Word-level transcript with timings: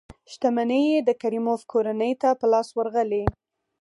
شتمنۍ 0.31 0.83
یې 0.91 0.99
د 1.07 1.09
کریموف 1.21 1.61
کورنۍ 1.71 2.13
ته 2.21 2.29
په 2.39 2.45
لاس 2.53 2.67
ورغلې. 2.77 3.23